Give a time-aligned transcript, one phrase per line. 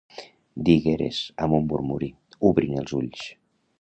[0.69, 2.09] Digueres, amb un murmuri,
[2.53, 3.29] obrint els ulls.